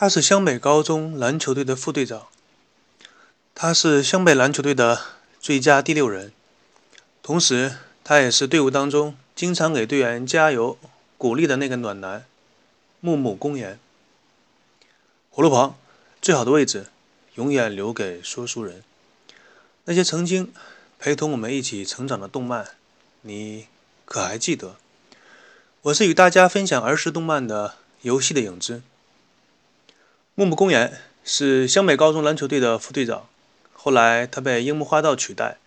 [0.00, 2.28] 他是湘北高中篮球队的副队长，
[3.54, 4.98] 他是湘北篮球队的
[5.38, 6.32] 最佳第六人，
[7.22, 10.78] 同时他也是队伍当中经常给队员加油
[11.18, 12.24] 鼓励的那个暖男。
[13.00, 13.78] 木木公园，
[15.28, 15.76] 火炉旁
[16.22, 16.86] 最好的位置
[17.34, 18.82] 永远留给说书人。
[19.84, 20.50] 那些曾经
[20.98, 22.70] 陪同我们一起成长的动漫，
[23.20, 23.66] 你
[24.06, 24.76] 可还记得？
[25.82, 28.80] 我是与大家分享儿时动漫的游戏的影子。
[30.40, 33.28] 木木公园是湘北高中篮球队的副队长，
[33.74, 35.58] 后来他被樱木花道取代，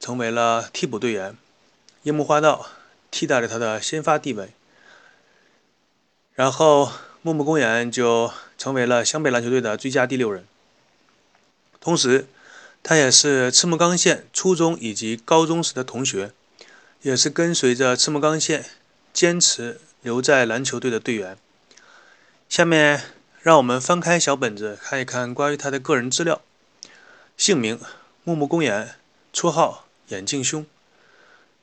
[0.00, 1.36] 成为了替补队员。
[2.04, 2.70] 樱木花道
[3.10, 4.54] 替代了他的先发地位，
[6.32, 6.90] 然后
[7.20, 10.46] 木木公园就成为了湘北篮球队的最佳第六人。
[11.82, 12.26] 同时，
[12.82, 16.32] 他也是赤木刚宪初中以及高中时的同学，
[17.02, 18.64] 也是跟随着赤木刚宪
[19.12, 21.36] 坚持留在篮球队的队员。
[22.52, 23.02] 下面
[23.40, 26.42] 让我们翻开小本子看一看关于他的个人资料。
[27.34, 27.80] 姓名：
[28.24, 28.94] 木木公园，
[29.32, 30.66] 绰号眼镜兄，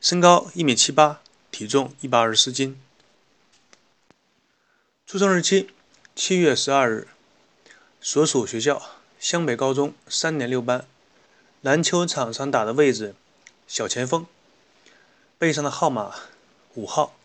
[0.02, 2.82] 身高一米七八，体重一百二十四斤。
[5.06, 5.70] 出生日期：
[6.16, 7.08] 七月十二日。
[8.02, 8.82] 所属学校：
[9.20, 10.88] 湘北高中三年六班。
[11.62, 13.14] 篮球场上打的位置：
[13.68, 14.26] 小前锋。
[15.38, 16.16] 背上的号码：
[16.74, 17.19] 五号。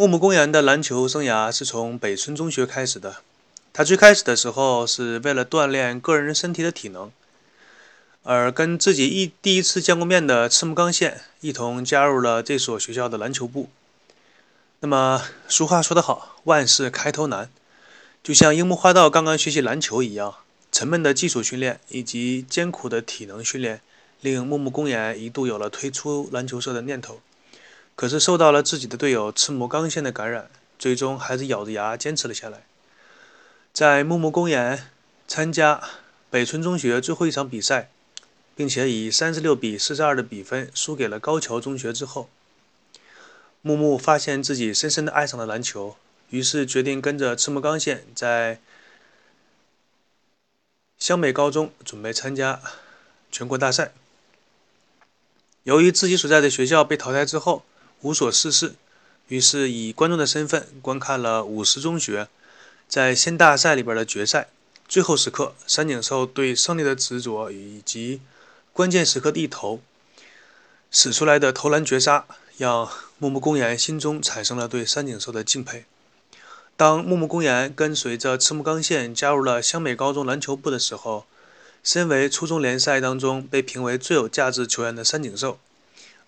[0.00, 3.16] 木木公园的篮球生涯是从北村中学开始的。
[3.70, 7.12] 他最开始的时候是为了锻炼个人身体的体能，
[8.22, 13.68] 而跟自己一第一次见过面的赤木刚宪一同加入了这所学校的篮球部。
[14.80, 17.50] 那么俗话说得好，万事开头难，
[18.22, 20.36] 就像樱木花道刚刚学习篮球一样，
[20.72, 23.82] 沉闷的基础训练以及艰苦的体能训练，
[24.22, 27.20] 令木木公园一度有了退出篮球社的念头。
[28.00, 30.48] 可是受到了自己的队友赤木刚宪的感染，
[30.78, 32.62] 最终还是咬着牙坚持了下来。
[33.74, 34.88] 在木木公园
[35.28, 35.82] 参加
[36.30, 37.90] 北村中学最后一场比赛，
[38.56, 42.30] 并且以三十六比四十二的比分输给了高桥中学之后，
[43.60, 45.96] 木木发现自己深深的爱上了篮球，
[46.30, 48.58] 于是决定跟着赤木刚宪在
[50.98, 52.62] 湘北高中准备参加
[53.30, 53.92] 全国大赛。
[55.64, 57.62] 由于自己所在的学校被淘汰之后，
[58.02, 58.74] 无所事事，
[59.28, 62.28] 于是以观众的身份观看了五十中学
[62.88, 64.48] 在县大赛里边的决赛。
[64.88, 68.20] 最后时刻，三井寿对胜利的执着以及
[68.72, 69.80] 关键时刻的一投，
[70.90, 72.24] 使出来的投篮绝杀，
[72.56, 75.84] 让木木公园心中产生了对三井寿的敬佩。
[76.76, 81.26] 当木木公园跟随着赤木刚宪加入了湘北高中篮球部的时候，
[81.84, 85.58] 身为初中联赛当中被评为最有价值球员的三井寿。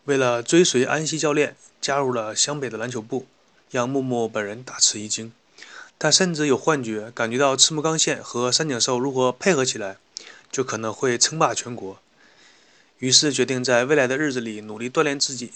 [0.05, 3.27] 为了追随安西教练，加入了湘北的篮球部，
[3.71, 5.33] 让木木本人大吃一惊。
[5.97, 9.99] 他甚至有幻觉，感觉到赤木刚宪和三井寿如果配合起来，
[10.51, 12.01] 就可能会称霸全国。
[12.99, 15.53] 于是决定在未来的日子里努力锻炼自己，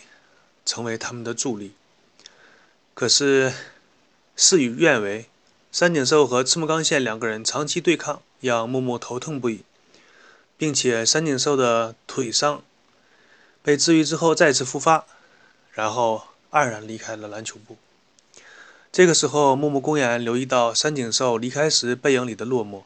[0.64, 1.72] 成为他们的助力。
[2.94, 3.52] 可是
[4.36, 5.26] 事与愿违，
[5.72, 9.62] 三井寿和赤木刚宪两个人长期对抗，让木木头痛不已，
[10.56, 12.62] 并且三井寿的腿伤。
[13.66, 15.04] 被治愈之后再次复发，
[15.72, 16.22] 然后
[16.53, 17.77] 黯然离开了篮球部。
[18.93, 22.82] 这个时候，木木公园留意到三井寿离开时背影里的落寞。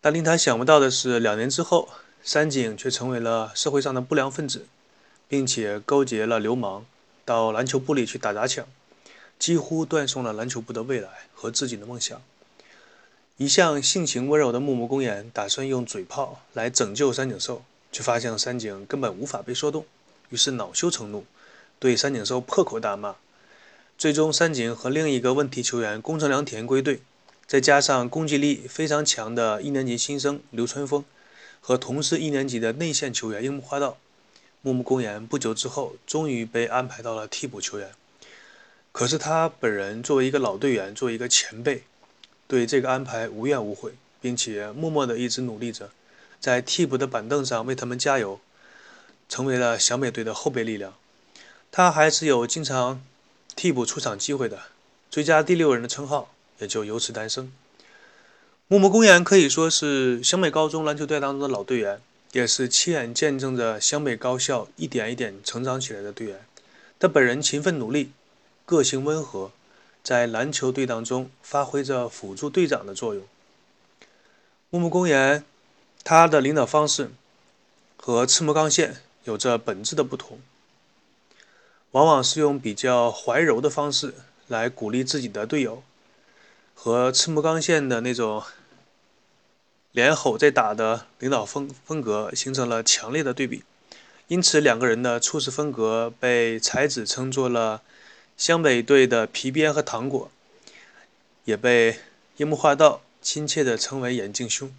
[0.00, 1.88] 但令他想不到的是，两年之后，
[2.24, 4.66] 三井却成为了社会上的不良分子，
[5.28, 6.84] 并且勾结了流氓，
[7.24, 8.66] 到篮球部里去打砸抢，
[9.38, 12.20] 几乎断送了篮球部的未来和自己的梦想。
[13.36, 17.62] 一向性情温柔的木木公园打算用嘴炮来拯救三井寿。
[17.92, 19.84] 却发现三井根本无法被说动，
[20.30, 21.24] 于是恼羞成怒，
[21.78, 23.14] 对三井寿破口大骂。
[23.98, 27.00] 最终，三井和另一个问题球员宫城良田归队，
[27.46, 31.04] 再加上攻击力非常强的一年级新生流川枫
[31.60, 33.98] 和同是一年级的内线球员樱木花道，
[34.62, 37.90] 木木公园不久之后终于被安排到了替补球员。
[38.90, 41.84] 可是他本人作为一个老队员，作为一个前辈，
[42.48, 45.90] 对这个安排无怨无悔，并且默默地一直努力着。
[46.42, 48.40] 在替补的板凳上为他们加油，
[49.28, 50.92] 成为了小美队的后备力量。
[51.70, 53.00] 他还是有经常
[53.54, 54.60] 替补出场机会的，
[55.08, 57.52] 最佳第六人的称号也就由此诞生。
[58.66, 62.00] 木木公园可以说是湘北高中篮球队当中的老队员，
[62.32, 66.44] 也是亲眼见证着湘北高校一点一点成长起来的队员。
[66.98, 68.10] 他本人勤奋努力，
[68.66, 69.52] 个性温和，
[70.02, 73.22] 在篮球队当中发挥着辅助队长的作用。
[74.70, 75.44] 木木公园。
[76.04, 77.10] 他的领导方式
[77.96, 80.40] 和赤木刚宪有着本质的不同，
[81.92, 84.14] 往往是用比较怀柔的方式
[84.48, 85.82] 来鼓励自己的队友，
[86.74, 88.42] 和赤木刚宪的那种
[89.92, 93.62] 连吼带打的领导风风格形成了强烈的对比，
[94.26, 97.82] 因此两个人的处事风格被才子称作了
[98.36, 100.30] 湘北队的皮鞭和糖果，
[101.44, 102.00] 也被
[102.38, 104.74] 樱木花道亲切地称为眼镜兄。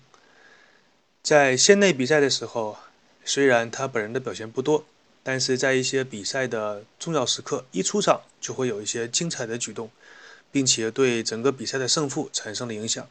[1.24, 2.78] 在县内比赛的时候，
[3.26, 4.86] 虽然他本人的表现不多，
[5.24, 9.90] 但是在一些比赛的重要时刻，一出场就会有一些精彩的举动。
[10.54, 13.10] 并且对整个比赛的胜负产生了影响。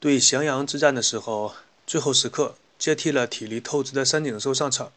[0.00, 1.54] 对翔阳之战的时候，
[1.86, 4.90] 最后时刻接替了体力透支的三井寿上场，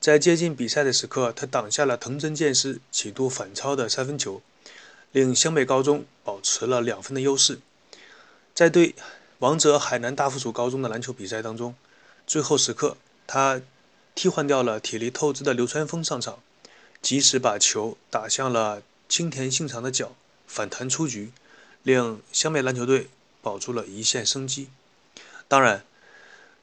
[0.00, 4.40] 在接近比赛的时刻，他挡下了藤真剑司企图反超的三分球，
[5.10, 7.58] 令湘北高中保持了两分的优势。
[8.54, 8.94] 在对
[9.42, 11.74] 王者海南大附属高中的篮球比赛当中，
[12.28, 12.96] 最后时刻
[13.26, 13.60] 他
[14.14, 16.38] 替换掉了体力透支的流川枫上场，
[17.02, 20.12] 及时把球打向了青田信长的脚。
[20.46, 21.32] 反弹出局，
[21.82, 23.08] 令湘北篮球队
[23.42, 24.68] 保住了一线生机。
[25.48, 25.82] 当然，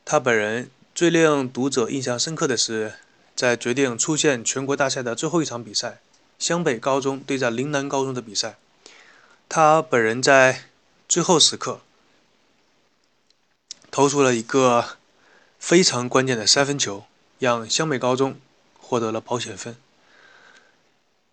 [0.06, 2.94] 他本人最令读者印象深刻的是，
[3.36, 6.00] 在决定出线全国大赛的最后一场比赛——
[6.40, 8.58] 湘北高中对战陵南高中的比赛，
[9.50, 10.70] 他本人在
[11.10, 11.82] 最后时刻
[13.91, 14.97] 投出了一个
[15.59, 17.06] 非常关键的三分球，
[17.39, 18.39] 让湘北高中
[18.77, 19.75] 获得了保险分，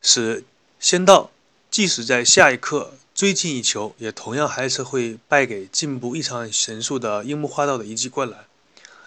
[0.00, 0.44] 使
[0.78, 1.30] 仙道。
[1.68, 8.46] 即使在下一刻追进一球，也同样还是会败给进步异常神速的樱木花道的一记灌篮。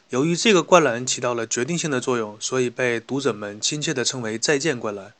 [0.09, 5.13] 由于这个灌篮起到了决定性的作用，所以被读者们亲切地称为“再见灌篮”，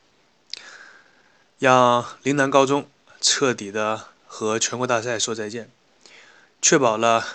[1.58, 2.88] 让陵南高中
[3.20, 5.72] 彻底的和全国大赛说再见，
[6.62, 7.26] 确保了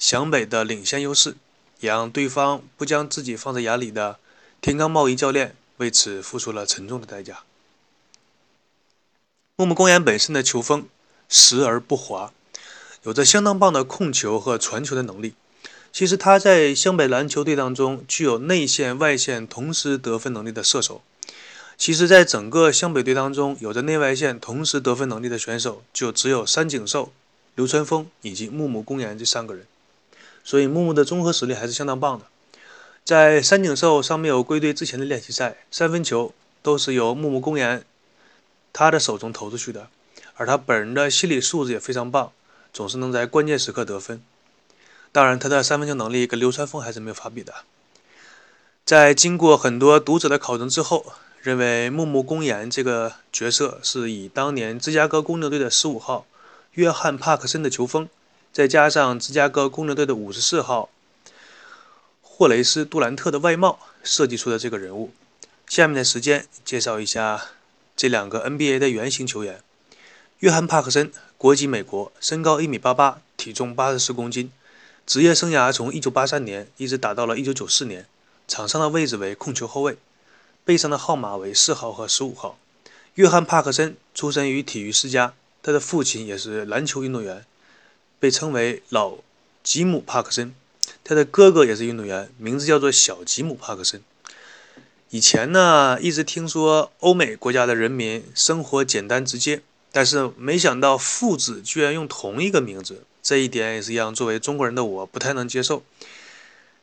[0.00, 1.36] 湘北的领先优势，
[1.80, 4.18] 也让对方不将自己放在眼里的
[4.62, 7.40] 田冈茂一教练为此付出了沉重的代价。
[9.56, 10.88] 木木公园本身的球风
[11.28, 12.32] 实而不滑，
[13.02, 15.34] 有着相当棒的控球和传球的能力。
[15.92, 21.02] 其实他在湘北篮球队当中具有内线外线同时得分能力的射手。
[21.76, 27.12] 其实，在整个湘北队当中，有着内外线同时得分能力的选手就只有三井寿、
[27.54, 29.66] 流川枫以及木木公园这三个人。
[30.44, 32.26] 所以木木的综合实力还是相当棒的。
[33.04, 36.32] 在三井寿尚没有归队之前的练习赛，三分球
[36.62, 37.84] 都是由木木公园。
[38.72, 39.88] 他的手中投出去的，
[40.34, 42.30] 而他本人的心理素质也非常棒，
[42.72, 44.22] 总是能在关键时刻得分。
[45.10, 47.52] 当然，他的三分球能力跟流川枫还是没有法比的。
[48.84, 56.26] 在经过很多读者的考证之后，认为木木公彦这个角色是以当年芝加哥公牛队的十五号
[56.74, 58.08] 约翰帕克森的球风，
[58.52, 60.88] 再加上芝加哥公牛队的五十四号
[62.22, 65.12] 霍雷斯杜兰特的外貌设计出的这个人物。
[65.66, 67.50] 下面的时间介绍一下。
[67.96, 69.62] 这两个 NBA 的原型球员，
[70.38, 74.50] 约翰·帕克森，国籍美国，身高一米八八，体重八十四公斤，
[75.04, 78.06] 职业生涯从一九八三年一直打到了一九九四年，
[78.48, 79.98] 场上的位置为控球后卫，
[80.64, 82.58] 背上的号码为四号和十五号。
[83.16, 87.44] 约翰·帕克森出生于体育世家，他的父亲也是篮球运动员，
[88.20, 89.16] 被称为老
[89.64, 90.54] 吉姆·帕克森，
[91.02, 94.00] 他的哥哥也是运动员，名字叫做小吉姆·帕克森。
[95.08, 105.82] 以前呢，一直听说欧美国家的人民生活简单直接，但是没想到父子居然用同一个名字，这一点也是让作为中国人的我不太能接受。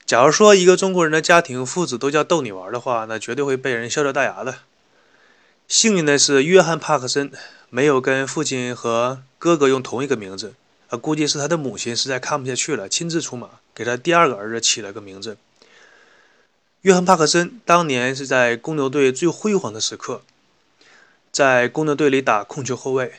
[0.06, 4.60] 假如说一个中国人的家庭父子都叫逗你玩的话，那绝对会被人笑掉大牙的。
[5.68, 7.32] 幸运的是，约翰·帕克森
[7.70, 10.54] 没有跟父亲和哥哥用同一个名字，
[10.89, 15.38] 啊，估计是他的母亲实在看不下去了，亲自出马给他第二个儿子起了个名字。
[16.82, 20.22] 约翰·帕克森当年是在公牛队最辉煌的时刻，
[21.32, 23.15] 在公牛队里打控球后卫，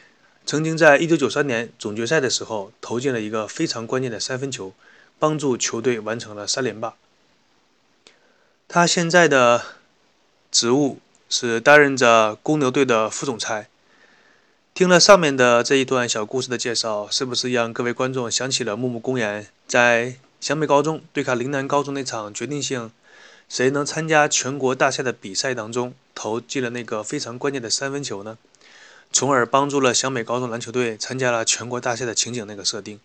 [0.46, 4.72] 曾经在1993年总决赛的时候投进了一个非常关键的三分球，
[5.18, 6.94] 帮助球队完成了三连霸。
[8.66, 9.62] 他现在的
[10.50, 13.68] 职务是担任着公牛队的副总裁。
[14.78, 22.92] 听了上面的这一段小故事的介绍，是不是让各位观众想起了木木公园在湘北高中对抗陵南高中那场决定性？
[23.49, 28.38] 谁能参加全国大赛的比赛当中投进了那个非常关键的三分球呢？
[29.12, 33.00] 从而帮助了湘北高中篮球队参加了全国大赛的情景那个设定。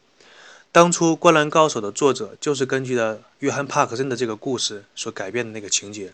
[0.72, 6.14] 当初《灌篮高手》的作者就是根据的约翰·帕克森的这个故事所改变的那个情节。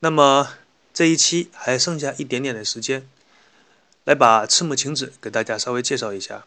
[0.00, 0.48] 那么
[0.92, 3.06] 这一期还剩下一点点的时间，
[4.04, 6.44] 来把赤木晴子给大家稍微介绍一下。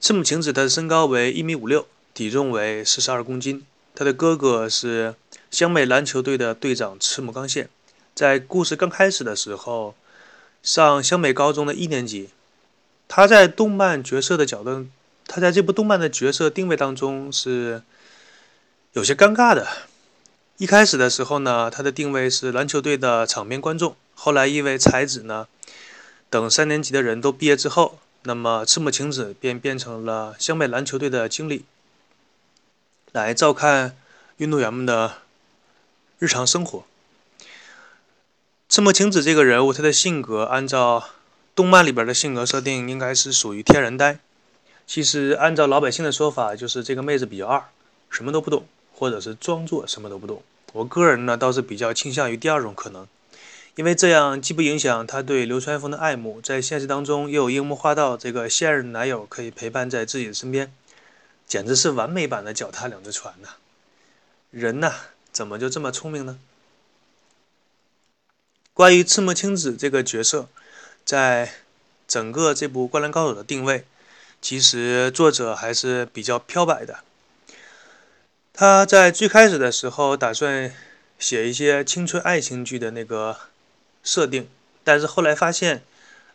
[0.00, 3.64] 赤木晴子她的身高为一米五六，体重为四十二公斤。
[3.94, 5.14] 他的哥哥是
[5.50, 7.68] 湘北篮球队的队长赤木刚宪，
[8.14, 9.94] 在故事刚开始的时候，
[10.62, 12.30] 上湘北高中的一年级，
[13.06, 14.86] 他在动漫角色的角度，
[15.26, 17.82] 他在这部动漫的角色定位当中是
[18.94, 19.68] 有些尴尬的。
[20.56, 23.94] 一开始的时候呢，他的定位是篮球队的场边观众。
[24.14, 25.46] 后来因为才子呢，
[26.32, 31.66] 等三年级的人都毕业之后，那么赤木晴子便变成了湘北篮球队的经理，
[33.12, 33.94] 来照看
[34.38, 35.16] 运动员们的
[36.18, 36.84] 日常生活。
[38.66, 41.10] 赤木晴子这个人物，他的性格按照
[41.54, 44.18] 动漫里边的性格设定，应该是属于天然呆。
[44.86, 47.62] 其实按照老百姓的说法，就是这个妹子比较二，
[48.08, 50.42] 什么都不懂，或者是装作什么都不懂。
[50.72, 53.06] 我个人呢，倒是比较倾向于第二种可能，
[53.74, 60.70] 因为这样既不影响他对流川枫的爱慕，在现实当中又有樱木花道这个现任男友可以陪伴在自己的身边，
[61.46, 63.48] 简直是完美版的脚踏两只船呐！
[64.50, 64.92] 人呐，
[65.32, 66.38] 怎么就这么聪明呢？
[68.74, 70.48] 关于赤木晴子这个角色，
[71.04, 71.52] 在
[72.06, 73.86] 整个这部《灌篮高手》的定位，
[74.42, 77.00] 其实作者还是比较漂白的。
[78.52, 80.74] 他在最开始的时候打算
[81.18, 83.38] 写一些青春爱情剧的那个
[84.02, 84.48] 设定，
[84.82, 85.82] 但是后来发现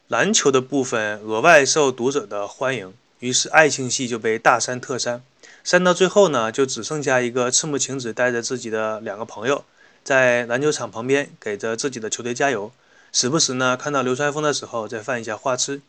[0.07, 5.21] 篮球的部分额外受读者的欢迎，于是爱情戏就被大删特删，
[5.63, 9.65] 删到最后呢，就只剩下一个赤木晴子带着自己的两个朋友。
[10.03, 12.71] 在篮球场旁边给着自己的球队加油，
[13.11, 15.81] 时不时呢看到流川枫的时候再犯一下花痴。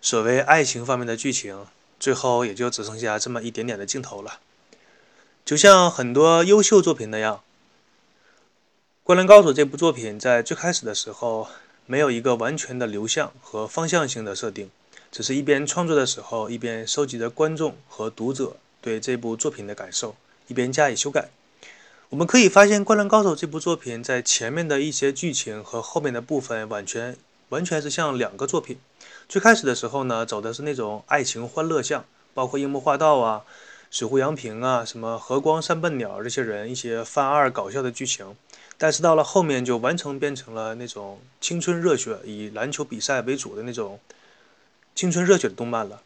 [0.00, 1.66] 所谓爱情方面的剧情，
[1.98, 4.38] 最后也就只剩下这么一点点的镜头了。
[5.44, 7.36] 就像很多优秀作品那样，
[9.08, 11.48] 《灌篮高手》这部作品在最开始的时候
[11.86, 14.70] 没有一个完全的流向和方向性的设定，
[15.10, 20.14] 只是一边创作的时候一边收集着观众和读者对这部作品的感受，
[20.48, 21.30] 一边加以修改。
[22.10, 27.16] 我们可以发现，《灌篮高手》这部作品在前面的一些剧情和后面的部分完全
[27.48, 28.78] 完全是像两个作品。
[29.26, 33.44] 最开始的时候呢，走的是那种爱情欢乐向，包括樱木花道啊、
[33.90, 38.36] 水户洋平啊、什么和光三笨鸟这些人一些犯二搞笑的剧情。
[38.78, 44.00] 但是到了后面就完成变成了那种青春热血，以篮球比赛为主的那种
[44.94, 46.00] 青春热血的动漫了。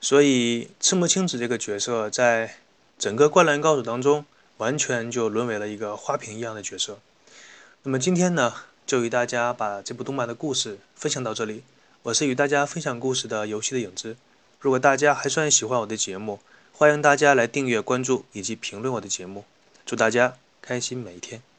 [0.00, 2.56] 所以赤木晴子这个角色在
[2.98, 4.24] 整个《灌篮高手》当中。
[4.60, 6.98] 完全就沦为了一个花瓶一样的角色。
[7.84, 8.52] 那么今天呢，
[8.86, 11.62] 就与大家把这部动漫的故事分享到这里。
[12.02, 14.18] 我是与大家分享故事的游戏的影子。
[14.60, 16.40] 如果大家还算喜欢我的节目，
[16.74, 19.46] 欢迎大家来订阅、关注以及评论我的节目。
[19.86, 21.49] 祝大家开心每一天。